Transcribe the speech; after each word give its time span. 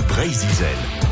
Bleu 0.00 0.06
Brésil. 0.08 1.09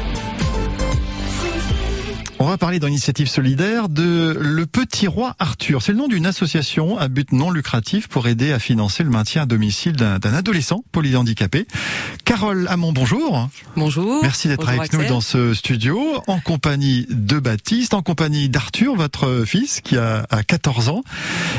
On 2.40 2.46
va 2.46 2.56
parler 2.56 2.78
dans 2.78 2.86
l'initiative 2.86 3.26
solidaire 3.26 3.88
de 3.88 4.38
Le 4.40 4.64
Petit 4.64 5.08
Roi 5.08 5.34
Arthur. 5.40 5.82
C'est 5.82 5.90
le 5.90 5.98
nom 5.98 6.06
d'une 6.06 6.24
association 6.24 6.96
à 6.96 7.08
but 7.08 7.32
non 7.32 7.50
lucratif 7.50 8.06
pour 8.06 8.28
aider 8.28 8.52
à 8.52 8.60
financer 8.60 9.02
le 9.02 9.10
maintien 9.10 9.42
à 9.42 9.46
domicile 9.46 9.94
d'un 9.94 10.20
adolescent 10.22 10.84
polyhandicapé. 10.92 11.66
Carole 12.24 12.68
Hamon, 12.68 12.92
bonjour. 12.92 13.48
Bonjour. 13.76 14.20
Merci 14.22 14.46
d'être 14.46 14.68
avec 14.68 14.92
nous 14.92 15.04
dans 15.06 15.20
ce 15.20 15.52
studio, 15.52 16.00
en 16.28 16.38
compagnie 16.38 17.06
de 17.10 17.40
Baptiste, 17.40 17.92
en 17.92 18.02
compagnie 18.02 18.48
d'Arthur, 18.48 18.94
votre 18.94 19.42
fils, 19.44 19.80
qui 19.80 19.96
a, 19.96 20.24
14 20.46 20.90
ans. 20.90 21.02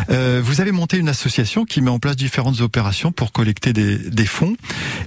Euh, 0.10 0.42
vous 0.42 0.62
avez 0.62 0.72
monté 0.72 0.96
une 0.96 1.10
association 1.10 1.66
qui 1.66 1.82
met 1.82 1.92
en 1.92 2.00
place 2.00 2.16
différentes 2.16 2.62
opérations 2.62 3.12
pour 3.12 3.34
collecter 3.34 3.74
des, 3.74 4.26
fonds 4.26 4.56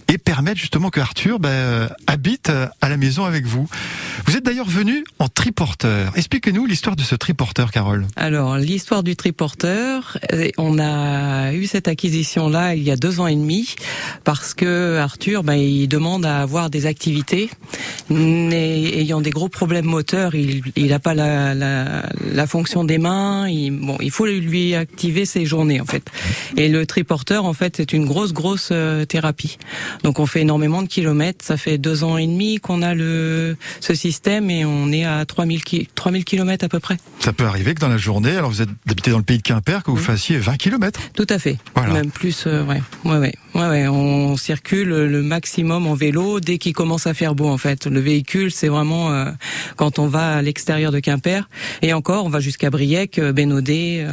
et 0.08 0.18
permettre 0.18 0.61
justement 0.61 0.90
que 0.90 1.00
Arthur 1.00 1.39
ben, 1.39 1.89
habite 2.07 2.50
à 2.50 2.89
la 2.90 2.98
maison 2.98 3.25
avec 3.25 3.46
vous. 3.46 3.66
Vous 4.26 4.36
êtes 4.36 4.44
d'ailleurs 4.44 4.68
venu 4.68 5.04
en 5.18 5.29
triporteur. 5.62 6.12
Expliquez-nous 6.16 6.66
l'histoire 6.66 6.96
de 6.96 7.02
ce 7.02 7.14
triporteur, 7.14 7.71
Carole. 7.71 8.08
Alors, 8.16 8.57
l'histoire 8.57 9.04
du 9.04 9.14
triporteur, 9.14 10.18
euh, 10.32 10.48
on 10.58 10.80
a 10.80 11.52
eu 11.52 11.66
cette 11.66 11.86
acquisition-là 11.86 12.75
il 12.75 12.82
y 12.82 12.90
a 12.90 12.96
deux 12.96 13.21
ans 13.21 13.29
et 13.29 13.36
demi 13.36 13.76
parce 14.25 14.54
que 14.54 14.96
Arthur, 14.96 15.44
ben, 15.44 15.54
il 15.54 15.86
demande 15.86 16.26
à 16.26 16.40
avoir 16.40 16.68
des 16.68 16.86
activités, 16.86 17.48
mais 18.11 18.82
ayant 18.98 19.21
des 19.21 19.30
gros 19.30 19.48
problèmes 19.48 19.85
moteurs, 19.85 20.35
il 20.35 20.62
n'a 20.76 20.98
pas 20.98 21.14
la, 21.14 21.54
la, 21.54 22.07
la, 22.32 22.46
fonction 22.49 22.82
des 22.82 22.99
mains. 22.99 23.49
Il, 23.49 23.71
bon, 23.71 23.99
il 24.00 24.10
faut 24.10 24.26
lui 24.26 24.74
activer 24.74 25.26
ses 25.26 25.46
journées 25.46 25.80
en 25.80 25.86
fait. 25.86 26.10
Et 26.57 26.68
le 26.68 26.86
triporteur, 26.86 27.44
en 27.44 27.52
fait, 27.52 27.76
c'est 27.76 27.93
une 27.93 28.07
grosse, 28.07 28.32
grosse 28.32 28.71
euh, 28.72 29.04
thérapie. 29.04 29.58
Donc, 30.02 30.18
on 30.18 30.26
fait 30.26 30.40
énormément 30.40 30.82
de 30.82 30.88
kilomètres. 30.88 31.44
Ça 31.44 31.57
fait 31.57 31.79
deux 31.79 32.02
ans 32.02 32.16
et 32.19 32.27
demi 32.27 32.58
qu'on 32.58 32.83
a 32.83 32.94
le 32.94 33.56
ce 33.78 33.94
système 33.94 34.50
et 34.50 34.64
on 34.64 34.90
est 34.90 35.05
à 35.05 35.24
3000 35.24 35.52
3000 35.61 36.25
km 36.25 36.64
à 36.64 36.69
peu 36.69 36.81
près. 36.81 36.97
Ça 37.20 37.33
peut 37.33 37.45
arriver 37.45 37.75
que 37.75 37.81
dans 37.81 37.89
la 37.89 37.98
journée, 37.98 38.36
alors 38.36 38.50
vous 38.50 38.62
êtes 38.62 38.69
habité 38.89 39.11
dans 39.11 39.19
le 39.19 39.25
pays 39.25 39.39
de 39.39 39.42
Quimper, 39.42 39.83
que 39.83 39.91
vous 39.91 39.97
fassiez 39.97 40.39
20 40.39 40.56
km. 40.56 41.00
Tout 41.14 41.27
à 41.28 41.39
fait. 41.39 41.58
Même 41.92 42.11
plus, 42.11 42.45
euh, 42.47 42.64
ouais. 42.64 42.83
Ouais, 43.05 43.19
ouais. 43.19 43.34
Ouais, 43.55 43.69
ouais. 43.69 43.89
On 43.89 44.36
circule 44.36 44.89
le 44.89 45.23
maximum 45.23 45.86
en 45.86 45.95
vélo 45.95 46.41
dès 46.41 46.58
qu'il 46.58 46.73
commence 46.73 47.06
à 47.06 47.14
faire 47.14 47.34
beau 47.34 47.48
en 47.48 47.58
fait. 47.58 47.86
Le 47.86 48.00
véhicule, 48.00 48.50
c'est 48.50 48.69
vraiment 48.69 49.12
euh, 49.12 49.30
quand 49.77 49.98
on 49.98 50.06
va 50.06 50.36
à 50.36 50.42
l'extérieur 50.42 50.91
de 50.91 51.00
Quimper 51.00 51.48
et 51.83 51.92
encore, 51.92 52.25
on 52.25 52.30
va 52.30 52.41
jusqu'à 52.41 52.70
Briec, 52.70 53.19
euh, 53.19 53.33
Bénodet. 53.33 54.06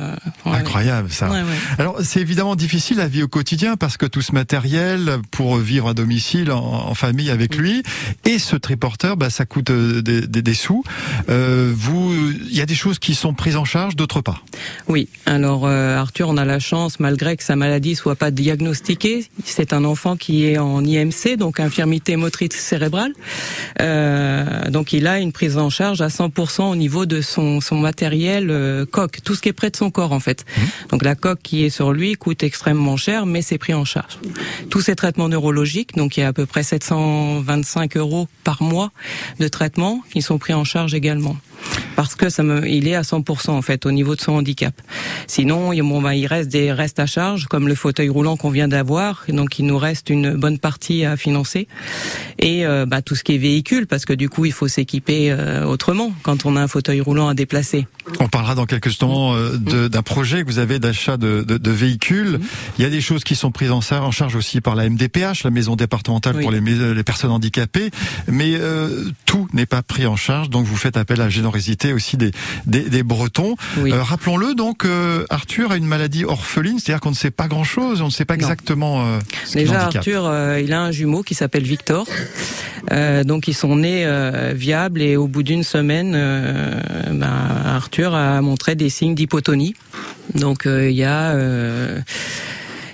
Incroyable 0.45 1.09
ça. 1.09 1.29
Alors 1.77 1.97
c'est 2.03 2.19
évidemment 2.19 2.55
difficile 2.55 2.97
la 2.97 3.07
vie 3.07 3.23
au 3.23 3.27
quotidien 3.27 3.77
parce 3.77 3.97
que 3.97 4.05
tout 4.05 4.21
ce 4.21 4.33
matériel 4.33 5.17
pour 5.31 5.57
vivre 5.57 5.89
à 5.89 5.93
domicile 5.93 6.51
en, 6.51 6.93
famille 6.93 7.29
avec 7.29 7.55
lui 7.55 7.83
et 8.25 8.39
ce 8.39 8.55
triporteur, 8.55 9.15
bah, 9.15 9.29
ça 9.29 9.45
coûte 9.45 9.71
des, 9.71 10.27
des, 10.27 10.41
des 10.41 10.53
sous. 10.53 10.83
Euh, 11.29 11.71
vous, 11.75 12.13
il 12.49 12.55
y 12.55 12.61
a 12.61 12.65
des 12.65 12.75
choses 12.75 12.97
qui 12.97 13.13
sont 13.13 13.33
prises 13.33 13.55
en 13.55 13.65
charge, 13.65 13.95
d'autres 13.95 14.21
pas? 14.21 14.41
Oui. 14.87 15.07
Alors 15.25 15.65
euh, 15.65 15.97
Arthur, 15.97 16.29
on 16.29 16.37
a 16.37 16.45
la 16.45 16.59
chance, 16.59 16.99
malgré 16.99 17.37
que 17.37 17.43
sa 17.43 17.55
maladie 17.55 17.95
soit 17.95 18.15
pas 18.15 18.31
diagnostiquée, 18.31 19.27
c'est 19.45 19.73
un 19.73 19.85
enfant 19.85 20.17
qui 20.17 20.45
est 20.45 20.57
en 20.57 20.83
IMC, 20.83 21.37
donc 21.37 21.59
infirmité 21.59 22.15
motrice 22.15 22.53
cérébrale. 22.53 23.13
Euh, 23.79 24.69
donc 24.69 24.93
il 24.93 25.05
a 25.05 25.19
une 25.19 25.31
prise 25.31 25.57
en 25.57 25.69
charge 25.69 26.01
à 26.01 26.07
100% 26.07 26.63
au 26.63 26.75
niveau 26.75 27.05
de 27.05 27.21
son, 27.21 27.61
son 27.61 27.77
matériel 27.77 28.49
euh, 28.49 28.85
coque, 28.85 29.21
tout 29.23 29.35
ce 29.35 29.41
qui 29.41 29.49
est 29.49 29.53
près 29.53 29.69
de 29.69 29.75
son 29.75 29.91
corps 29.91 30.13
en 30.13 30.19
fait. 30.19 30.45
Mmh. 30.45 30.61
Donc 30.89 31.03
la 31.03 31.15
coque 31.15 31.41
qui 31.43 31.63
est 31.63 31.69
sur 31.69 31.93
lui 31.93 32.13
coûte 32.13 32.43
extrêmement 32.43 32.97
cher, 32.97 33.27
mais 33.27 33.41
c'est 33.43 33.59
pris 33.59 33.75
en 33.75 33.85
charge. 33.85 34.17
Tous 34.71 34.81
ces 34.81 34.95
traitements 34.95 35.29
neurologiques, 35.29 35.95
donc 35.95 36.17
il 36.17 36.21
y 36.21 36.23
a 36.23 36.29
à 36.29 36.33
peu 36.33 36.47
près 36.47 36.63
725 36.63 37.97
euros 37.97 38.27
par 38.43 38.63
mois 38.63 38.91
de 39.39 39.47
traitement 39.47 40.01
qui 40.11 40.21
sont 40.21 40.39
pris 40.39 40.53
en 40.53 40.63
charge 40.63 40.93
également 40.93 41.18
finalement 41.19 41.48
parce 41.99 42.15
que 42.15 42.29
ça 42.29 42.43
me, 42.43 42.65
il 42.65 42.87
est 42.87 42.95
à 42.95 43.01
100% 43.01 43.49
en 43.49 43.61
fait 43.61 43.85
au 43.85 43.91
niveau 43.91 44.15
de 44.15 44.21
son 44.21 44.31
handicap. 44.31 44.73
Sinon, 45.27 45.71
bon, 45.83 46.01
bah, 46.01 46.15
il 46.15 46.27
reste 46.27 46.47
des 46.47 46.71
restes 46.71 46.97
à 47.01 47.05
charge 47.05 47.47
comme 47.47 47.67
le 47.67 47.75
fauteuil 47.75 48.07
roulant 48.07 48.37
qu'on 48.37 48.51
vient 48.51 48.69
d'avoir, 48.69 49.25
donc 49.27 49.59
il 49.59 49.65
nous 49.65 49.77
reste 49.77 50.09
une 50.09 50.35
bonne 50.35 50.59
partie 50.59 51.03
à 51.03 51.17
financer 51.17 51.67
et 52.37 52.65
euh, 52.65 52.85
bah, 52.85 53.01
tout 53.01 53.15
ce 53.15 53.25
qui 53.25 53.35
est 53.35 53.37
véhicule 53.37 53.85
parce 53.85 54.05
que 54.05 54.13
du 54.13 54.29
coup 54.29 54.45
il 54.45 54.53
faut 54.53 54.69
s'équiper 54.69 55.29
euh, 55.29 55.65
autrement 55.65 56.13
quand 56.23 56.45
on 56.45 56.55
a 56.55 56.61
un 56.61 56.69
fauteuil 56.69 57.01
roulant 57.01 57.27
à 57.27 57.33
déplacer. 57.33 57.85
On 58.21 58.29
parlera 58.29 58.55
dans 58.55 58.65
quelques 58.65 58.87
instants 58.87 59.35
euh, 59.35 59.89
d'un 59.89 60.01
projet 60.01 60.45
que 60.45 60.47
vous 60.49 60.59
avez 60.59 60.79
d'achat 60.79 61.17
de, 61.17 61.43
de, 61.45 61.57
de, 61.57 61.71
véhicules. 61.71 62.39
Il 62.77 62.81
y 62.81 62.85
a 62.85 62.89
des 62.89 63.01
choses 63.01 63.25
qui 63.25 63.35
sont 63.35 63.51
prises 63.51 63.71
en, 63.71 63.81
en 63.91 64.11
charge 64.11 64.37
aussi 64.37 64.61
par 64.61 64.75
la 64.75 64.89
MDPH, 64.89 65.43
la 65.43 65.51
maison 65.51 65.75
départementale 65.75 66.39
pour 66.39 66.51
les, 66.51 66.61
les, 66.61 67.03
personnes 67.03 67.31
handicapées, 67.31 67.91
mais 68.29 68.53
tout 69.25 69.49
n'est 69.51 69.65
pas 69.65 69.83
pris 69.83 70.07
en 70.07 70.15
charge, 70.15 70.49
donc 70.49 70.65
vous 70.65 70.77
faites 70.77 70.95
appel 70.95 71.19
à 71.19 71.25
la 71.25 71.29
générosité 71.29 71.88
aussi 71.93 72.17
des, 72.17 72.31
des, 72.65 73.03
Bretons. 73.03 73.55
Euh, 73.77 74.03
rappelons-le, 74.03 74.55
donc, 74.55 74.85
euh, 74.85 75.25
Arthur 75.29 75.71
a 75.71 75.77
une 75.77 75.85
maladie 75.85 76.25
orpheline, 76.25 76.79
c'est-à-dire 76.79 77.01
qu'on 77.01 77.11
ne 77.11 77.15
sait 77.15 77.31
pas 77.31 77.47
grand-chose, 77.47 78.01
on 78.01 78.05
ne 78.05 78.11
sait 78.11 78.25
pas 78.25 78.35
exactement 78.35 79.05
euh, 79.05 79.19
ce 79.45 79.57
Déjà, 79.57 79.85
Arthur, 79.85 80.31
il 80.61 80.73
a 80.73 80.81
un 80.81 80.91
jumeau 80.91 81.23
qui 81.23 81.35
s'appelle 81.35 81.63
Victor. 81.63 82.07
donc 83.25 83.47
ils 83.47 83.53
sont 83.53 83.75
nés 83.77 84.05
viables 84.53 85.01
et 85.01 85.15
au 85.17 85.27
bout 85.27 85.43
d'une 85.43 85.63
semaine, 85.63 86.11
ben, 87.11 87.33
Arthur 87.65 88.13
a 88.13 88.41
montré 88.41 88.75
des 88.75 88.89
signes 88.89 89.15
d'hypotonie. 89.15 89.75
Donc 90.35 90.63
il 90.65 90.91
y 90.91 91.03
a 91.03 91.35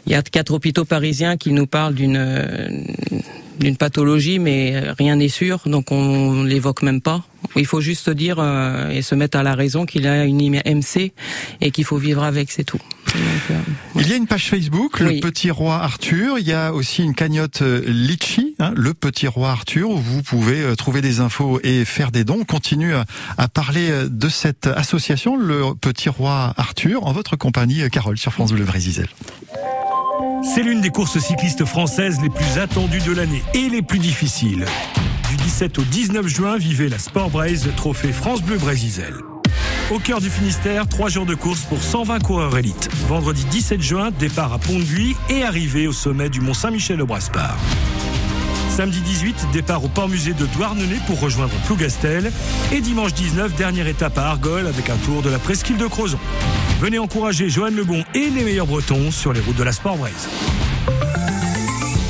il 0.06 0.12
y 0.12 0.16
a 0.16 0.22
quatre 0.22 0.54
hôpitaux 0.54 0.86
parisiens 0.86 1.36
qui 1.36 1.52
nous 1.52 1.66
parlent 1.66 1.96
d'une 1.96 2.20
d'une 3.60 3.78
pathologie, 3.78 4.40
mais 4.40 4.92
rien 4.98 5.16
n'est 5.16 5.30
sûr, 5.30 5.62
donc 5.66 5.92
on 5.92 6.44
l'évoque 6.44 6.82
même 6.82 7.02
pas. 7.02 7.24
Il 7.56 7.66
faut 7.66 7.82
juste 7.82 8.10
dire 8.10 8.38
euh, 8.40 8.90
et 8.90 9.02
se 9.02 9.16
mettre 9.16 9.38
à 9.38 9.44
la 9.44 9.56
raison 9.56 9.86
qu'il 9.86 10.08
a 10.08 10.26
une 10.26 10.42
MC 10.66 11.14
et 11.62 11.72
qu'il 11.72 11.86
faut 11.86 11.98
vivre 11.98 12.24
avec, 12.24 12.52
c'est 12.52 12.64
tout. 12.64 12.80
Euh, 13.16 13.56
il 13.96 14.10
y 14.10 14.14
a 14.14 14.16
une 14.16 14.28
page 14.28 14.50
Facebook, 14.50 15.00
le 15.00 15.20
Petit 15.22 15.52
Roi 15.52 15.76
Arthur. 15.76 16.38
Il 16.38 16.48
y 16.48 16.54
a 16.54 16.74
aussi 16.74 17.04
une 17.04 17.14
cagnotte 17.14 17.62
euh, 17.62 17.82
Litchi, 17.88 18.56
hein, 18.60 18.74
le 18.76 18.94
Petit 18.94 19.28
Roi 19.28 19.52
Arthur, 19.52 19.90
où 19.90 19.98
vous 19.98 20.22
pouvez 20.22 20.76
trouver 20.76 21.02
des 21.02 21.20
infos 21.20 21.60
et 21.64 21.86
faire 21.86 22.12
des 22.12 22.24
dons. 22.24 22.40
On 22.42 22.46
continue 22.46 22.94
à, 23.38 23.48
parler 23.48 23.90
de 24.10 24.30
cette 24.30 24.68
association, 24.68 25.38
le 25.38 25.76
Petit 25.80 26.10
Roi 26.10 26.54
Arthur, 26.58 27.06
en 27.06 27.14
votre 27.14 27.36
compagnie, 27.36 27.90
Carole, 27.90 28.18
sur 28.18 28.34
France 28.34 28.52
Bleu 28.52 28.66
Brésil. 28.66 29.08
C'est 30.44 30.64
l'une 30.64 30.82
des 30.82 30.90
courses 30.90 31.20
cyclistes 31.20 31.66
françaises 31.66 32.20
les 32.22 32.30
plus 32.30 32.60
attendues 32.60 33.02
de 33.02 33.12
l'année 33.12 33.44
et 33.54 33.70
les 33.70 33.82
plus 33.82 34.00
difficiles. 34.00 34.66
Du 35.30 35.36
17 35.38 35.80
au 35.80 35.84
19 35.84 36.28
juin, 36.28 36.58
vivez 36.58 36.90
la 36.90 37.00
Sport 37.00 37.30
Braise 37.30 37.70
Trophée 37.76 38.12
France 38.12 38.42
Bleu 38.42 38.58
Brésil. 38.58 39.14
Au 39.92 40.00
cœur 40.00 40.22
du 40.22 40.30
Finistère, 40.30 40.88
trois 40.88 41.10
jours 41.10 41.26
de 41.26 41.36
course 41.36 41.62
pour 41.62 41.82
120 41.82 42.20
coureurs 42.24 42.58
élites. 42.58 42.90
Vendredi 43.08 43.46
17 43.52 43.82
juin, 43.82 44.12
départ 44.12 44.54
à 44.54 44.58
Pont-de-Buis 44.58 45.16
et 45.30 45.44
arrivée 45.44 45.88
au 45.88 45.92
sommet 45.92 46.30
du 46.30 46.42
Mont 46.42 46.54
Saint-Michel 46.54 47.02
au 47.02 47.06
Braspar. 47.06 47.56
Samedi 48.76 49.00
18, 49.00 49.52
départ 49.54 49.86
au 49.86 49.88
port 49.88 50.10
musée 50.10 50.34
de 50.34 50.46
Douarnenez 50.48 51.00
pour 51.08 51.22
rejoindre 51.22 51.54
Plougastel. 51.66 52.30
Et 52.74 52.82
dimanche 52.82 53.14
19, 53.14 53.56
dernière 53.56 53.88
étape 53.88 54.18
à 54.18 54.24
Argol 54.24 54.68
avec 54.68 54.90
un 54.90 54.98
tour 54.98 55.22
de 55.22 55.30
la 55.30 55.40
presqu'île 55.40 55.78
de 55.78 55.88
Crozon. 55.88 56.20
Venez 56.82 57.00
encourager 57.00 57.48
Johan 57.48 57.70
Lebon 57.70 58.04
et 58.14 58.30
les 58.30 58.44
meilleurs 58.44 58.68
Bretons 58.68 59.12
sur 59.12 59.32
les 59.32 59.40
routes 59.40 59.56
de 59.56 59.64
la 59.64 59.72
Sport 59.72 59.96
Braise. 59.96 60.28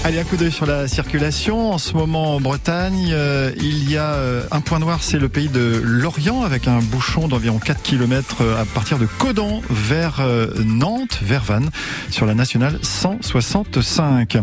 Allez, 0.05 0.19
un 0.19 0.23
coup 0.23 0.37
d'œil 0.37 0.51
sur 0.51 0.67
la 0.67 0.87
circulation. 0.87 1.71
En 1.71 1.79
ce 1.79 1.93
moment, 1.93 2.35
en 2.35 2.39
Bretagne, 2.39 3.09
euh, 3.11 3.51
il 3.57 3.89
y 3.89 3.97
a 3.97 4.13
euh, 4.13 4.43
un 4.51 4.61
point 4.61 4.77
noir, 4.77 4.99
c'est 5.01 5.17
le 5.17 5.29
pays 5.29 5.49
de 5.49 5.81
Lorient, 5.83 6.43
avec 6.43 6.67
un 6.67 6.77
bouchon 6.77 7.27
d'environ 7.27 7.57
4 7.57 7.81
km 7.81 8.35
euh, 8.41 8.61
à 8.61 8.65
partir 8.65 8.99
de 8.99 9.07
Codan 9.07 9.63
vers 9.67 10.21
Nantes, 10.63 11.17
vers 11.23 11.43
Vannes, 11.43 11.71
sur 12.11 12.27
la 12.27 12.35
nationale 12.35 12.77
165. 12.83 14.37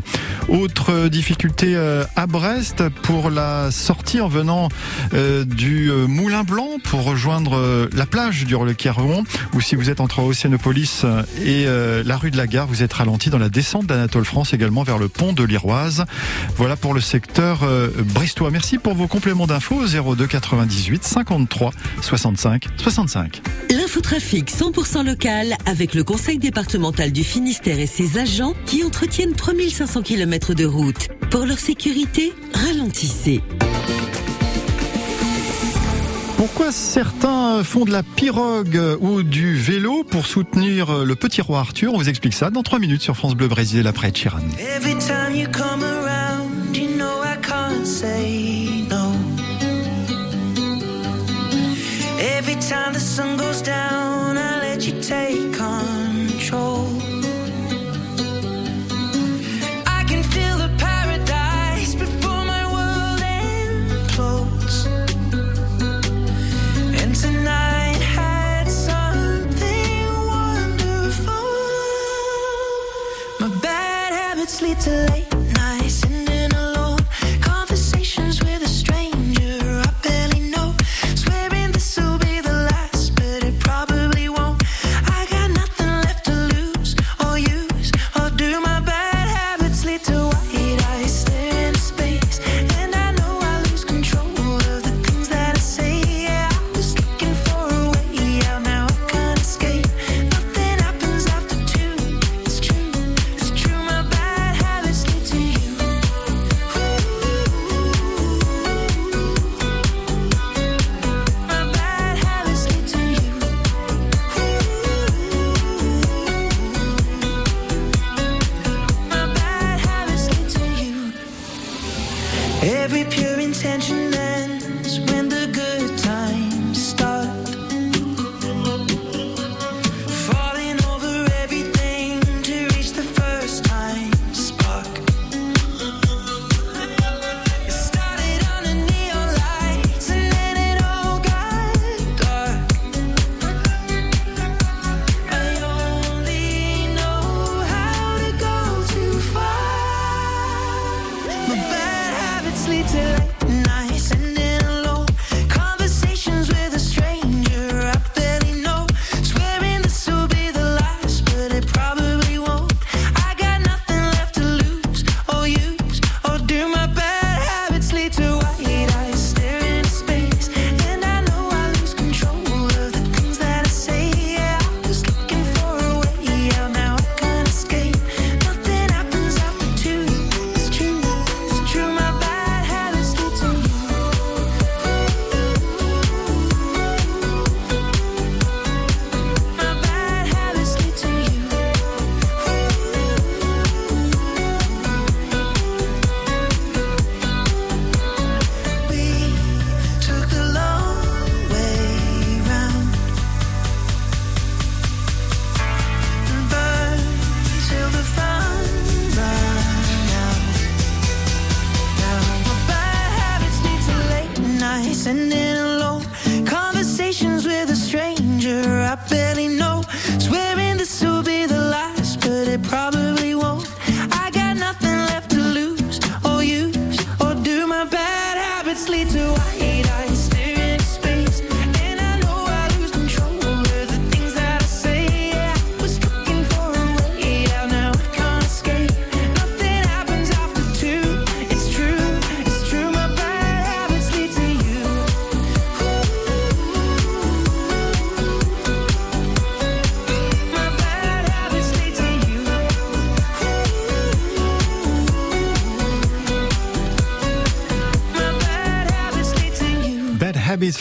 Autre 0.49 1.07
difficulté 1.07 1.77
à 2.17 2.27
Brest 2.27 2.89
pour 3.03 3.31
la 3.31 3.71
sortie 3.71 4.21
en 4.21 4.27
venant 4.27 4.69
du 5.47 5.93
Moulin 6.09 6.43
Blanc 6.43 6.79
pour 6.83 7.05
rejoindre 7.05 7.89
la 7.93 8.07
plage 8.07 8.45
du 8.45 8.57
le 8.57 8.75
Quiron, 8.75 9.23
ou 9.55 9.61
si 9.61 9.77
vous 9.77 9.91
êtes 9.91 10.01
entre 10.01 10.21
Océanopolis 10.21 11.05
et 11.45 11.67
la 12.05 12.17
rue 12.17 12.33
de 12.33 12.37
la 12.37 12.49
Gare, 12.49 12.67
vous 12.67 12.83
êtes 12.83 12.93
ralenti 12.93 13.31
dans 13.31 13.39
la 13.39 13.49
descente 13.49 13.87
d'Anatole 13.87 14.25
France 14.25 14.53
également 14.53 14.83
vers 14.83 14.99
le 14.99 15.09
pont 15.09 15.33
de 15.33 15.45
voilà 16.57 16.77
pour 16.77 16.95
le 16.95 17.01
secteur 17.01 17.63
euh, 17.63 17.89
bristois. 18.05 18.51
Merci 18.51 18.79
pour 18.79 18.95
vos 18.95 19.07
compléments 19.07 19.47
d'infos 19.47 19.87
02 19.87 20.27
98 20.27 21.05
53 21.05 21.73
65 22.01 22.67
65. 22.77 23.43
L'infotrafic 23.71 24.51
100% 24.51 25.05
local 25.05 25.57
avec 25.67 25.95
le 25.95 26.05
Conseil 26.05 26.39
départemental 26.39 27.13
du 27.13 27.25
Finistère 27.25 27.79
et 27.79 27.87
ses 27.87 28.19
agents 28.19 28.55
qui 28.67 28.85
entretiennent 28.85 29.35
3500 29.35 30.03
km 30.03 30.55
de 30.55 30.65
route. 30.65 31.09
Pour 31.31 31.47
leur 31.47 31.59
sécurité, 31.59 32.33
ralentissez. 32.55 33.43
Pourquoi 36.45 36.73
certains 36.73 37.63
font 37.63 37.85
de 37.85 37.93
la 37.93 38.03
pirogue 38.03 38.99
ou 38.99 39.23
du 39.23 39.55
vélo 39.55 40.03
pour 40.03 40.27
soutenir 40.27 41.05
le 41.05 41.15
petit 41.15 41.41
roi 41.41 41.61
Arthur? 41.61 41.95
On 41.95 41.99
vous 41.99 42.09
explique 42.09 42.35
ça 42.35 42.51
dans 42.51 42.65
3 42.65 42.81
minutes 42.81 43.01
sur 43.01 43.17
France 43.17 43.37
Bleu 43.37 43.47
Brésil 43.47 43.87
après 43.87 44.11
Chiran. 44.11 44.41
it's 74.43 74.61
lead 74.61 74.81
to 74.81 74.91
late 75.13 75.33
nights 75.55 76.22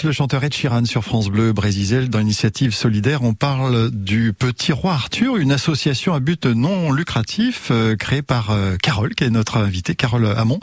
le 0.04 0.12
chanteur 0.14 0.44
Ed 0.44 0.54
Sheeran 0.54 0.86
sur 0.86 1.04
France 1.04 1.28
Bleu 1.28 1.52
Brésil 1.52 2.10
dans 2.10 2.20
l'initiative 2.20 2.74
solidaire. 2.74 3.24
On 3.24 3.34
parle 3.34 3.92
du 3.92 4.34
Petit 4.34 4.72
Roi 4.72 4.94
Arthur, 4.94 5.36
une 5.36 5.52
association 5.52 6.14
à 6.14 6.20
but 6.20 6.46
non 6.46 6.92
lucratif 6.92 7.68
euh, 7.72 7.96
créée 7.98 8.22
par 8.22 8.52
euh, 8.52 8.78
Carole, 8.82 9.14
qui 9.14 9.26
est 9.26 9.30
notre 9.30 9.58
invitée, 9.58 9.94
Carole 9.94 10.26
Hamon, 10.26 10.60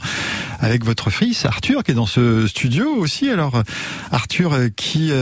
avec 0.61 0.85
votre 0.85 1.11
fils 1.11 1.45
Arthur, 1.45 1.85
qui 1.85 1.91
est 1.91 1.95
dans 1.95 2.07
ce 2.07 2.47
studio 2.47 2.91
aussi. 2.97 3.29
Alors 3.29 3.63
Arthur 4.11 4.55
euh, 4.55 4.69
qui 4.75 5.13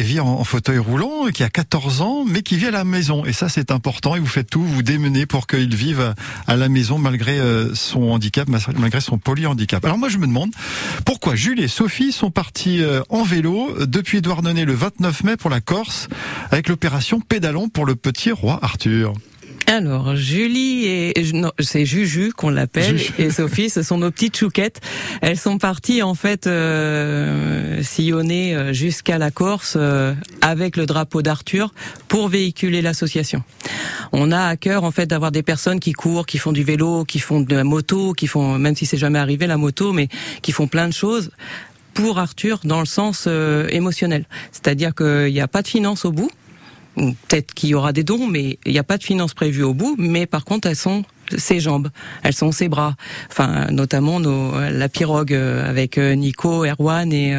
vit 0.00 0.20
en, 0.20 0.44
fauteuil 0.44 0.78
roulant, 0.78 1.26
qui 1.34 1.42
a 1.42 1.50
14 1.50 2.02
ans, 2.02 2.24
mais 2.26 2.42
qui 2.42 2.56
vit 2.56 2.68
à 2.68 2.70
la 2.70 2.84
maison. 2.84 3.24
Et 3.24 3.32
ça 3.32 3.48
c'est 3.48 3.72
important. 3.72 4.14
Et 4.14 4.20
vous 4.20 4.26
faites 4.26 4.48
tout, 4.48 4.62
vous 4.62 4.82
démenez 4.82 5.26
pour 5.26 5.48
qu'il 5.48 5.74
vive 5.74 6.14
à 6.46 6.56
la 6.56 6.68
maison 6.68 6.98
malgré 6.98 7.38
son 7.74 8.10
handicap, 8.10 8.48
malgré 8.48 9.00
son 9.00 9.18
polyhandicap. 9.18 9.84
Alors 9.84 9.98
moi 9.98 10.08
je 10.08 10.18
me 10.18 10.26
demande 10.26 10.50
pourquoi 11.04 11.34
Jules 11.34 11.60
et 11.60 11.68
Sophie 11.68 12.12
sont 12.12 12.30
partis 12.30 12.80
en 13.08 13.24
vélo 13.24 13.39
depuis 13.42 14.20
Douarnenez 14.20 14.64
le 14.64 14.74
29 14.74 15.24
mai 15.24 15.36
pour 15.36 15.50
la 15.50 15.60
Corse 15.60 16.08
avec 16.50 16.68
l'opération 16.68 17.20
Pédalon 17.20 17.68
pour 17.68 17.86
le 17.86 17.94
petit 17.94 18.32
roi 18.32 18.58
Arthur. 18.62 19.14
Alors, 19.66 20.16
Julie 20.16 20.86
et 20.86 21.14
c'est 21.60 21.86
Juju 21.86 22.32
qu'on 22.32 22.50
l'appelle 22.50 23.00
et 23.18 23.30
Sophie, 23.30 23.70
ce 23.70 23.82
sont 23.82 23.98
nos 23.98 24.10
petites 24.10 24.36
chouquettes. 24.36 24.80
Elles 25.20 25.38
sont 25.38 25.58
parties 25.58 26.02
en 26.02 26.14
fait 26.14 26.48
euh, 26.48 27.80
sillonner 27.82 28.56
euh, 28.56 28.72
jusqu'à 28.72 29.16
la 29.16 29.30
Corse 29.30 29.74
euh, 29.76 30.12
avec 30.40 30.76
le 30.76 30.86
drapeau 30.86 31.22
d'Arthur 31.22 31.72
pour 32.08 32.28
véhiculer 32.28 32.82
l'association. 32.82 33.44
On 34.12 34.32
a 34.32 34.42
à 34.42 34.56
cœur 34.56 34.82
en 34.82 34.90
fait 34.90 35.06
d'avoir 35.06 35.30
des 35.30 35.44
personnes 35.44 35.78
qui 35.78 35.92
courent, 35.92 36.26
qui 36.26 36.38
font 36.38 36.52
du 36.52 36.64
vélo, 36.64 37.04
qui 37.04 37.20
font 37.20 37.40
de 37.40 37.54
la 37.54 37.62
moto, 37.62 38.12
qui 38.12 38.26
font 38.26 38.58
même 38.58 38.74
si 38.74 38.86
c'est 38.86 38.98
jamais 38.98 39.20
arrivé 39.20 39.46
la 39.46 39.56
moto, 39.56 39.92
mais 39.92 40.08
qui 40.42 40.50
font 40.50 40.66
plein 40.66 40.88
de 40.88 40.94
choses 40.94 41.30
pour 42.00 42.18
Arthur 42.18 42.60
dans 42.64 42.80
le 42.80 42.86
sens 42.86 43.24
euh, 43.26 43.68
émotionnel. 43.70 44.24
C'est-à-dire 44.52 44.94
qu'il 44.94 45.32
n'y 45.32 45.40
a 45.40 45.48
pas 45.48 45.62
de 45.62 45.68
finances 45.68 46.04
au 46.04 46.12
bout. 46.12 46.30
Peut-être 46.96 47.54
qu'il 47.54 47.68
y 47.70 47.74
aura 47.74 47.92
des 47.92 48.04
dons, 48.04 48.26
mais 48.26 48.58
il 48.66 48.72
n'y 48.72 48.78
a 48.78 48.84
pas 48.84 48.98
de 48.98 49.04
finances 49.04 49.34
prévues 49.34 49.62
au 49.62 49.74
bout. 49.74 49.94
Mais 49.98 50.26
par 50.26 50.44
contre, 50.44 50.68
elles 50.68 50.76
sont 50.76 51.04
ses 51.36 51.60
jambes, 51.60 51.90
elles 52.22 52.34
sont 52.34 52.50
ses 52.52 52.68
bras. 52.68 52.96
Enfin, 53.30 53.66
notamment 53.70 54.18
nos, 54.18 54.58
la 54.58 54.88
pirogue 54.88 55.32
euh, 55.32 55.68
avec 55.68 55.98
euh, 55.98 56.14
Nico, 56.14 56.64
Erwan 56.64 57.12
et 57.12 57.36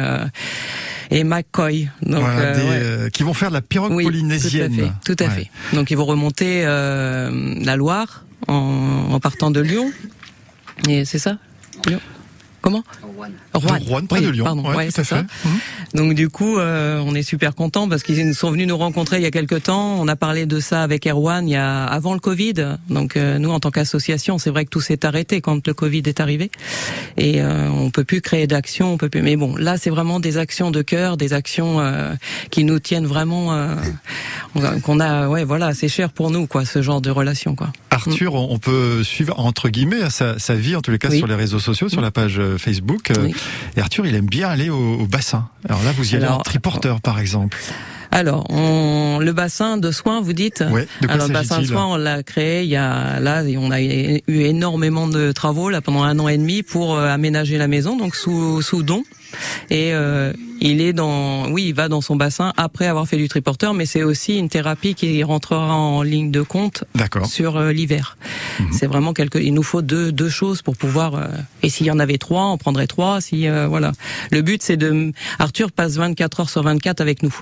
et 1.10 1.24
McCoy. 1.24 1.90
Donc, 2.00 2.24
qui 3.12 3.22
vont 3.22 3.34
faire 3.34 3.50
la 3.50 3.60
pirogue 3.60 4.00
polynésienne. 4.02 4.94
Tout 5.04 5.16
à 5.18 5.28
fait. 5.28 5.50
Donc 5.74 5.90
ils 5.90 5.96
vont 5.96 6.06
remonter 6.06 6.62
la 6.64 7.76
Loire 7.76 8.24
en, 8.48 9.08
en 9.10 9.20
partant 9.20 9.50
de 9.50 9.60
Lyon. 9.60 9.92
Et 10.88 11.04
c'est 11.04 11.18
ça. 11.18 11.36
Lyon? 11.86 12.00
Comment 12.62 12.84
Rouen. 13.02 13.78
Rouen, 13.88 14.06
près 14.06 14.20
de 14.20 14.28
Lyon. 14.28 14.44
Pardon, 14.44 14.64
ouais, 14.74 14.88
c'est 14.90 15.04
ça. 15.04 15.22
Mhm. 15.22 15.58
Donc 15.94 16.14
du 16.14 16.28
coup, 16.28 16.58
euh, 16.58 17.02
on 17.04 17.14
est 17.14 17.24
super 17.24 17.54
contents 17.54 17.88
parce 17.88 18.04
qu'ils 18.04 18.34
sont 18.34 18.52
venus 18.52 18.68
nous 18.68 18.76
rencontrer 18.76 19.16
il 19.16 19.22
y 19.24 19.26
a 19.26 19.32
quelques 19.32 19.64
temps. 19.64 20.00
On 20.00 20.06
a 20.06 20.14
parlé 20.16 20.46
de 20.46 20.60
ça 20.60 20.82
avec 20.82 21.06
Erwan 21.06 21.46
il 21.46 21.52
y 21.52 21.56
a 21.56 21.84
avant 21.84 22.14
le 22.14 22.20
Covid. 22.20 22.78
Donc 22.88 23.16
euh, 23.16 23.38
nous, 23.38 23.50
en 23.50 23.58
tant 23.58 23.72
qu'association, 23.72 24.38
c'est 24.38 24.50
vrai 24.50 24.64
que 24.64 24.70
tout 24.70 24.80
s'est 24.80 25.04
arrêté 25.04 25.40
quand 25.40 25.66
le 25.66 25.74
Covid 25.74 26.02
est 26.06 26.20
arrivé 26.20 26.50
et 27.16 27.42
euh, 27.42 27.68
on 27.68 27.90
peut 27.90 28.04
plus 28.04 28.20
créer 28.20 28.46
d'actions, 28.46 28.92
on 28.92 28.96
peut 28.96 29.08
plus. 29.08 29.22
Mais 29.22 29.36
bon, 29.36 29.56
là, 29.56 29.76
c'est 29.76 29.90
vraiment 29.90 30.20
des 30.20 30.38
actions 30.38 30.70
de 30.70 30.82
cœur, 30.82 31.16
des 31.16 31.32
actions 31.32 31.80
euh, 31.80 32.14
qui 32.50 32.62
nous 32.62 32.78
tiennent 32.78 33.06
vraiment, 33.06 33.66
qu'on 34.84 35.00
a, 35.00 35.28
ouais, 35.28 35.44
voilà, 35.44 35.74
c'est 35.74 35.88
cher 35.88 36.10
pour 36.10 36.30
nous, 36.30 36.46
quoi, 36.46 36.64
ce 36.64 36.80
genre 36.80 37.00
de 37.00 37.10
relation, 37.10 37.54
quoi. 37.54 37.72
Arthur, 38.06 38.34
on 38.34 38.58
peut 38.58 39.02
suivre 39.02 39.38
entre 39.38 39.68
guillemets 39.68 40.10
sa, 40.10 40.54
vie, 40.54 40.76
en 40.76 40.82
tous 40.82 40.90
les 40.90 40.98
cas 40.98 41.10
sur 41.10 41.26
les 41.26 41.34
réseaux 41.34 41.58
sociaux, 41.58 41.88
sur 41.88 42.00
la 42.00 42.10
page 42.10 42.40
Facebook. 42.58 43.12
Et 43.76 43.80
Arthur, 43.80 44.06
il 44.06 44.14
aime 44.14 44.26
bien 44.26 44.48
aller 44.48 44.70
au, 44.70 45.06
bassin. 45.06 45.48
Alors 45.68 45.82
là, 45.82 45.92
vous 45.92 46.12
y 46.12 46.16
allez 46.16 46.26
en 46.26 46.38
triporteur, 46.38 47.00
par 47.00 47.18
exemple. 47.18 47.58
Alors, 48.14 48.46
on, 48.50 49.20
le 49.20 49.32
bassin 49.32 49.78
de 49.78 49.90
soins, 49.90 50.20
vous 50.20 50.34
dites? 50.34 50.62
Oui. 50.70 50.82
Alors 51.08 51.28
le 51.28 51.32
bassin 51.32 51.60
de 51.60 51.66
soins, 51.66 51.86
on 51.86 51.96
l'a 51.96 52.22
créé 52.22 52.62
il 52.62 52.68
y 52.68 52.76
a 52.76 53.18
là, 53.20 53.42
on 53.56 53.70
a 53.70 53.80
eu 53.80 54.20
énormément 54.28 55.08
de 55.08 55.32
travaux 55.32 55.70
là 55.70 55.80
pendant 55.80 56.02
un 56.02 56.18
an 56.18 56.28
et 56.28 56.36
demi 56.36 56.62
pour 56.62 56.94
euh, 56.94 57.08
aménager 57.08 57.56
la 57.56 57.68
maison, 57.68 57.96
donc 57.96 58.14
sous 58.14 58.60
sous 58.60 58.82
don. 58.82 59.02
Et 59.70 59.94
euh, 59.94 60.34
il 60.70 60.80
est 60.80 60.92
dans, 60.92 61.50
oui, 61.50 61.64
il 61.68 61.74
va 61.74 61.88
dans 61.88 62.00
son 62.00 62.14
bassin 62.14 62.52
après 62.56 62.86
avoir 62.86 63.08
fait 63.08 63.16
du 63.16 63.28
triporteur, 63.28 63.74
mais 63.74 63.84
c'est 63.84 64.04
aussi 64.04 64.38
une 64.38 64.48
thérapie 64.48 64.94
qui 64.94 65.22
rentrera 65.24 65.74
en 65.74 66.02
ligne 66.02 66.30
de 66.30 66.42
compte 66.42 66.84
sur 67.24 67.56
euh, 67.56 67.72
l'hiver. 67.72 68.16
Mhm. 68.60 68.66
C'est 68.72 68.86
vraiment 68.86 69.12
quelque, 69.12 69.38
il 69.38 69.54
nous 69.54 69.64
faut 69.64 69.82
deux 69.82 70.12
deux 70.12 70.28
choses 70.28 70.62
pour 70.62 70.76
pouvoir. 70.76 71.16
Euh, 71.16 71.26
et 71.64 71.68
s'il 71.68 71.86
y 71.86 71.90
en 71.90 71.98
avait 71.98 72.18
trois, 72.18 72.46
on 72.46 72.58
prendrait 72.58 72.86
trois. 72.86 73.20
Si 73.20 73.48
euh, 73.48 73.66
voilà, 73.66 73.92
le 74.30 74.42
but 74.42 74.62
c'est 74.62 74.76
de. 74.76 75.12
Arthur 75.40 75.72
passe 75.72 75.96
24 75.96 76.40
heures 76.40 76.50
sur 76.50 76.62
24 76.62 77.00
avec 77.00 77.24
nous. 77.24 77.34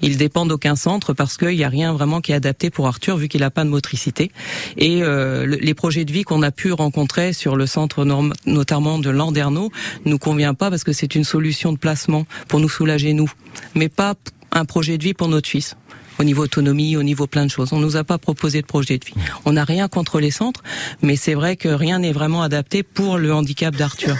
Il 0.00 0.16
dépend 0.16 0.46
d'aucun 0.46 0.74
centre 0.74 1.12
parce 1.12 1.36
qu'il 1.36 1.56
n'y 1.56 1.64
a 1.64 1.68
rien 1.68 1.92
vraiment 1.92 2.20
qui 2.20 2.32
est 2.32 2.36
adapté 2.36 2.70
pour 2.70 2.86
Arthur 2.86 3.16
vu 3.18 3.28
qu'il 3.28 3.42
n'a 3.42 3.50
pas 3.50 3.64
de 3.64 3.68
motricité. 3.68 4.30
Et 4.76 5.02
les 5.46 5.74
projets 5.74 6.04
de 6.04 6.12
vie 6.12 6.24
qu'on 6.24 6.42
a 6.42 6.50
pu 6.50 6.72
rencontrer 6.72 7.32
sur 7.32 7.56
le 7.56 7.66
centre 7.66 8.04
notamment 8.46 8.98
de 8.98 9.10
Landerneau 9.10 9.70
nous 10.04 10.18
convient 10.18 10.54
pas 10.54 10.70
parce 10.70 10.84
que 10.84 10.92
c'est 10.92 11.14
une 11.14 11.24
solution 11.24 11.72
de 11.72 11.78
placement 11.78 12.26
pour 12.48 12.60
nous 12.62 12.68
soulager 12.68 13.12
nous, 13.12 13.30
mais 13.74 13.88
pas 13.88 14.14
un 14.52 14.64
projet 14.64 14.96
de 14.96 15.04
vie 15.04 15.14
pour 15.14 15.28
notre 15.28 15.48
fils 15.48 15.76
au 16.18 16.24
niveau 16.24 16.44
autonomie, 16.44 16.96
au 16.96 17.02
niveau 17.02 17.26
plein 17.26 17.44
de 17.44 17.50
choses. 17.50 17.72
On 17.72 17.80
nous 17.80 17.96
a 17.96 18.04
pas 18.04 18.18
proposé 18.18 18.62
de 18.62 18.66
projet 18.66 18.98
de 18.98 19.04
vie. 19.04 19.14
On 19.44 19.52
n'a 19.52 19.64
rien 19.64 19.88
contre 19.88 20.20
les 20.20 20.30
centres, 20.30 20.62
mais 21.02 21.16
c'est 21.16 21.34
vrai 21.34 21.56
que 21.56 21.68
rien 21.68 21.98
n'est 21.98 22.12
vraiment 22.12 22.42
adapté 22.42 22.82
pour 22.82 23.18
le 23.18 23.34
handicap 23.34 23.74
d'Arthur. 23.74 24.16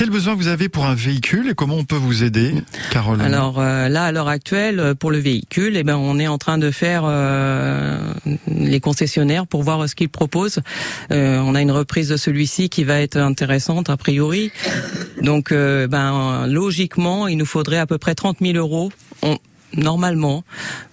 Quel 0.00 0.08
besoin 0.08 0.34
vous 0.34 0.48
avez 0.48 0.70
pour 0.70 0.86
un 0.86 0.94
véhicule 0.94 1.50
et 1.50 1.54
comment 1.54 1.76
on 1.76 1.84
peut 1.84 1.94
vous 1.94 2.24
aider, 2.24 2.54
Carole 2.90 3.20
Alors 3.20 3.60
euh, 3.60 3.90
là, 3.90 4.04
à 4.04 4.12
l'heure 4.12 4.28
actuelle, 4.28 4.80
euh, 4.80 4.94
pour 4.94 5.10
le 5.10 5.18
véhicule, 5.18 5.76
eh 5.76 5.82
ben, 5.82 5.98
on 5.98 6.18
est 6.18 6.26
en 6.26 6.38
train 6.38 6.56
de 6.56 6.70
faire 6.70 7.02
euh, 7.04 7.98
les 8.46 8.80
concessionnaires 8.80 9.46
pour 9.46 9.62
voir 9.62 9.86
ce 9.86 9.94
qu'ils 9.94 10.08
proposent. 10.08 10.60
on 11.10 11.54
a 11.54 11.60
une 11.60 11.70
reprise 11.70 12.08
de 12.08 12.16
celui-ci 12.16 12.70
qui 12.70 12.82
va 12.82 12.98
être 12.98 13.18
intéressante 13.18 13.90
a 13.90 13.98
priori. 13.98 14.52
Donc, 15.20 15.52
ben 15.52 16.46
logiquement, 16.46 17.28
il 17.28 17.36
nous 17.36 17.44
faudrait 17.44 17.76
à 17.76 17.84
peu 17.84 17.98
près 17.98 18.14
30 18.14 18.38
000 18.40 18.56
euros. 18.56 18.90
Normalement, 19.76 20.44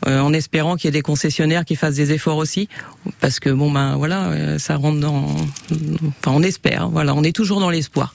en 0.05 0.33
espérant 0.33 0.75
qu'il 0.75 0.85
y 0.85 0.89
ait 0.89 0.91
des 0.91 1.01
concessionnaires 1.01 1.63
qui 1.63 1.77
fassent 1.77 1.95
des 1.95 2.11
efforts 2.11 2.37
aussi, 2.37 2.67
parce 3.21 3.39
que 3.39 3.49
bon 3.49 3.71
ben 3.71 3.95
voilà, 3.95 4.59
ça 4.59 4.75
rentre 4.75 4.99
dans, 4.99 5.35
enfin 6.19 6.31
on 6.31 6.43
espère, 6.43 6.89
voilà, 6.89 7.15
on 7.15 7.23
est 7.23 7.35
toujours 7.35 7.59
dans 7.59 7.71
l'espoir. 7.71 8.13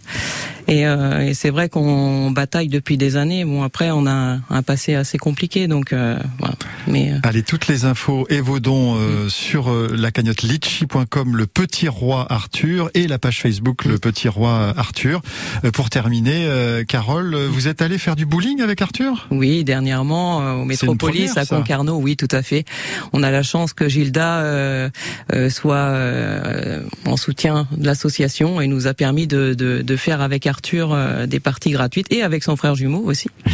Et, 0.68 0.86
euh, 0.86 1.20
et 1.20 1.34
c'est 1.34 1.50
vrai 1.50 1.68
qu'on 1.68 2.30
bataille 2.30 2.68
depuis 2.68 2.96
des 2.96 3.16
années. 3.16 3.44
Bon 3.44 3.62
après 3.62 3.90
on 3.90 4.06
a 4.06 4.38
un 4.48 4.62
passé 4.62 4.94
assez 4.94 5.18
compliqué, 5.18 5.68
donc 5.68 5.92
voilà. 5.92 6.54
Mais 6.86 7.12
allez 7.22 7.42
toutes 7.42 7.68
les 7.68 7.84
infos 7.84 8.26
et 8.28 8.40
vos 8.40 8.60
dons 8.60 8.94
mm. 8.94 9.28
sur 9.28 9.70
la 9.70 10.10
cagnotte 10.10 10.42
litchi.com, 10.42 11.36
le 11.36 11.46
petit 11.46 11.88
roi 11.88 12.26
Arthur 12.30 12.90
et 12.94 13.06
la 13.06 13.18
page 13.18 13.40
Facebook 13.40 13.84
le 13.84 13.98
petit 13.98 14.28
roi 14.28 14.72
Arthur. 14.76 15.22
pour 15.72 15.90
terminer, 15.90 16.48
Carole, 16.88 17.34
vous 17.34 17.68
êtes 17.68 17.82
allé 17.82 17.98
faire 17.98 18.16
du 18.16 18.26
bowling 18.26 18.60
avec 18.60 18.82
Arthur? 18.82 19.26
Oui, 19.30 19.64
dernièrement 19.64 20.38
au 20.60 20.64
Métropolis 20.64 21.36
à 21.36 21.46
Concarneau. 21.46 21.96
Oui, 21.96 22.16
tout 22.16 22.28
à 22.30 22.42
fait. 22.42 22.64
On 23.12 23.22
a 23.22 23.30
la 23.30 23.42
chance 23.42 23.72
que 23.72 23.88
Gilda 23.88 24.40
euh, 24.40 24.90
euh, 25.32 25.50
soit 25.50 25.76
euh, 25.76 26.82
en 27.06 27.16
soutien 27.16 27.66
de 27.76 27.86
l'association 27.86 28.60
et 28.60 28.66
nous 28.66 28.86
a 28.86 28.94
permis 28.94 29.26
de, 29.26 29.54
de, 29.54 29.82
de 29.82 29.96
faire 29.96 30.20
avec 30.20 30.46
Arthur 30.46 30.51
des 30.60 31.40
parties 31.40 31.70
gratuites 31.70 32.06
et 32.10 32.22
avec 32.22 32.42
son 32.42 32.56
frère 32.56 32.74
jumeau 32.74 33.02
aussi. 33.04 33.28
Mhm. 33.46 33.52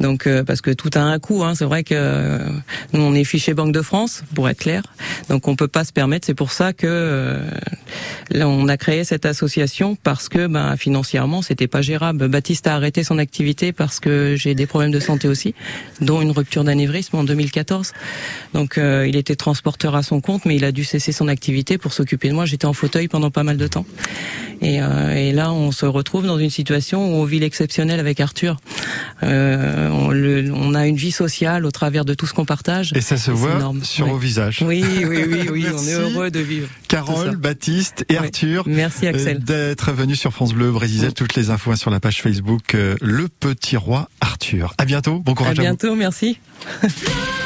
Donc 0.00 0.28
parce 0.46 0.60
que 0.60 0.70
tout 0.70 0.90
a 0.94 1.00
un 1.00 1.18
coût. 1.18 1.42
Hein. 1.44 1.54
C'est 1.54 1.64
vrai 1.64 1.82
que 1.84 2.38
nous 2.92 3.00
on 3.00 3.14
est 3.14 3.24
fiché 3.24 3.54
Banque 3.54 3.72
de 3.72 3.82
France 3.82 4.22
pour 4.34 4.48
être 4.48 4.60
clair. 4.60 4.82
Donc 5.28 5.48
on 5.48 5.56
peut 5.56 5.68
pas 5.68 5.84
se 5.84 5.92
permettre. 5.92 6.26
C'est 6.26 6.34
pour 6.34 6.52
ça 6.52 6.72
que 6.72 7.40
là, 8.30 8.48
on 8.48 8.68
a 8.68 8.76
créé 8.76 9.04
cette 9.04 9.26
association 9.26 9.96
parce 10.02 10.28
que 10.28 10.46
ben, 10.46 10.76
financièrement 10.76 11.42
c'était 11.42 11.68
pas 11.68 11.82
gérable. 11.82 12.28
Baptiste 12.28 12.66
a 12.66 12.74
arrêté 12.74 13.04
son 13.04 13.18
activité 13.18 13.72
parce 13.72 14.00
que 14.00 14.34
j'ai 14.36 14.54
des 14.54 14.66
problèmes 14.66 14.90
de 14.90 15.00
santé 15.00 15.28
aussi, 15.28 15.54
dont 16.00 16.20
une 16.20 16.30
rupture 16.30 16.64
d'anévrisme 16.64 17.16
en 17.16 17.24
2014. 17.24 17.92
Donc 18.54 18.78
euh, 18.78 19.06
il 19.08 19.16
était 19.16 19.36
transporteur 19.36 19.94
à 19.94 20.02
son 20.02 20.20
compte, 20.20 20.44
mais 20.44 20.56
il 20.56 20.64
a 20.64 20.72
dû 20.72 20.84
cesser 20.84 21.12
son 21.12 21.28
activité 21.28 21.78
pour 21.78 21.92
s'occuper 21.92 22.28
de 22.28 22.34
moi. 22.34 22.44
J'étais 22.44 22.66
en 22.66 22.72
fauteuil 22.72 23.08
pendant 23.08 23.30
pas 23.30 23.42
mal 23.42 23.56
de 23.56 23.66
temps. 23.66 23.86
Et, 24.62 24.80
euh, 24.80 25.14
et, 25.14 25.32
là, 25.32 25.52
on 25.52 25.70
se 25.70 25.84
retrouve 25.84 26.26
dans 26.26 26.35
une 26.38 26.50
situation 26.50 27.06
où 27.06 27.20
on 27.20 27.24
vit 27.24 27.38
l'exceptionnel 27.38 28.00
avec 28.00 28.20
Arthur. 28.20 28.56
Euh, 29.22 29.88
on, 29.88 30.10
le, 30.10 30.52
on, 30.52 30.74
a 30.74 30.86
une 30.86 30.96
vie 30.96 31.10
sociale 31.10 31.64
au 31.64 31.70
travers 31.70 32.04
de 32.04 32.14
tout 32.14 32.26
ce 32.26 32.34
qu'on 32.34 32.44
partage. 32.44 32.92
Et 32.94 33.00
ça 33.00 33.16
se 33.16 33.30
voit 33.30 33.72
sur 33.82 34.06
vos 34.06 34.18
visages. 34.18 34.62
Oui, 34.66 34.84
oui, 34.84 35.24
oui, 35.28 35.48
oui 35.50 35.66
on 35.74 35.82
est 35.86 35.92
heureux 35.92 36.30
de 36.30 36.40
vivre. 36.40 36.68
Carole, 36.88 37.36
Baptiste 37.36 38.04
et 38.08 38.16
Arthur. 38.16 38.64
Merci 38.66 39.06
Axel. 39.06 39.40
D'être 39.40 39.92
venus 39.92 40.18
sur 40.18 40.32
France 40.32 40.52
Bleu 40.52 40.70
Brésil. 40.70 41.12
Toutes 41.14 41.34
les 41.34 41.50
infos 41.50 41.74
sur 41.76 41.90
la 41.90 42.00
page 42.00 42.22
Facebook 42.22 42.74
Le 42.74 43.28
Petit 43.28 43.76
Roi 43.76 44.08
Arthur. 44.20 44.74
À 44.78 44.84
bientôt. 44.84 45.18
Bon 45.20 45.34
courage 45.34 45.58
à 45.58 45.62
bientôt. 45.62 45.94
Merci. 45.94 46.38